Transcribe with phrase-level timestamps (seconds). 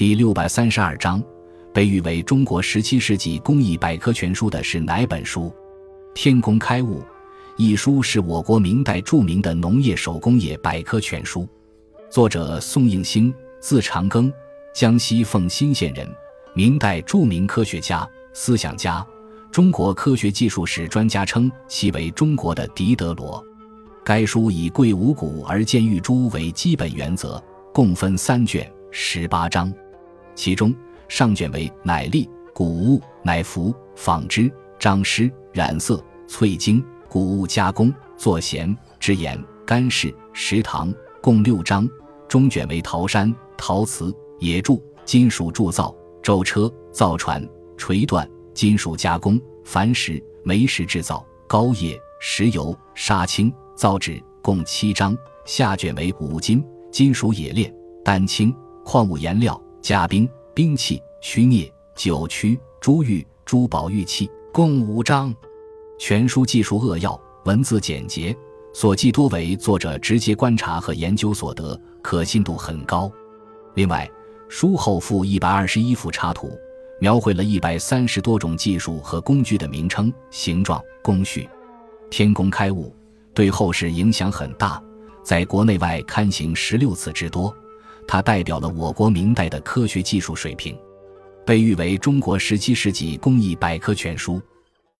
[0.00, 1.22] 第六百三十二章，
[1.74, 5.48] 被誉为中国十七世纪工艺百科全书的是哪本书？
[6.14, 7.00] 《天工开物》
[7.58, 11.46] 一书是我国明代著名的农业手工业百科全书，
[12.08, 14.32] 作者宋应星，字长庚，
[14.74, 16.08] 江西奉新县人，
[16.54, 19.06] 明代著名科学家、思想家。
[19.52, 23.44] 中国科学技术史专家称其为中国的狄德罗。
[24.02, 27.38] 该书以贵五谷而见玉珠为基本原则，
[27.70, 29.70] 共分三卷，十八章。
[30.40, 30.74] 其中
[31.06, 40.90] 上卷为奶粒、谷物、奶服、纺织、张师、染色、翠晶、谷物加工、做咸、制盐、干式、食糖，
[41.20, 41.86] 共六章。
[42.26, 55.14] 中卷为陶山、陶瓷、冶铸、金属铸造、舟车、造船、锤锻、金属加工、矾石、煤石制造、膏液、石油、砂青、造纸，共七章。
[55.44, 57.70] 下卷为五金、金属冶炼、
[58.02, 59.60] 丹青、矿物颜料。
[59.82, 65.34] 甲兵、兵器、虚镍、酒曲、珠玉、珠宝玉器，共五章。
[65.98, 68.36] 全书技术扼要，文字简洁，
[68.74, 73.10] 所记多为作者直接观察和研究所得，可信度很高。
[73.74, 74.08] 另外，
[74.50, 76.50] 书后附一百二十一幅插图，
[77.00, 81.48] 描绘了一百三十多种技术和工具的名称、形状、工序。
[82.10, 82.94] 天工开物
[83.32, 84.82] 对后世影响很大，
[85.24, 87.54] 在国内外刊行十六次之多。
[88.12, 90.76] 它代表了我国明代的科学技术水平，
[91.46, 94.42] 被誉为中国十七世纪工艺百科全书。